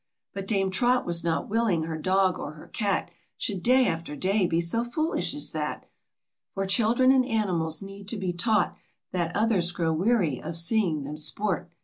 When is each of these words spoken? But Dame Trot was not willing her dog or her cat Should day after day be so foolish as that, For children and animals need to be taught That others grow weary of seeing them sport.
But 0.33 0.47
Dame 0.47 0.71
Trot 0.71 1.05
was 1.05 1.23
not 1.23 1.47
willing 1.47 1.83
her 1.83 1.95
dog 1.95 2.39
or 2.39 2.53
her 2.53 2.65
cat 2.69 3.11
Should 3.37 3.61
day 3.61 3.85
after 3.85 4.15
day 4.15 4.47
be 4.47 4.59
so 4.59 4.83
foolish 4.83 5.35
as 5.35 5.51
that, 5.51 5.87
For 6.55 6.65
children 6.65 7.11
and 7.11 7.23
animals 7.23 7.83
need 7.83 8.07
to 8.07 8.17
be 8.17 8.33
taught 8.33 8.75
That 9.11 9.35
others 9.35 9.71
grow 9.71 9.93
weary 9.93 10.41
of 10.41 10.57
seeing 10.57 11.03
them 11.03 11.17
sport. 11.17 11.71